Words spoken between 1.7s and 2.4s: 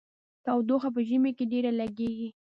لګیږي.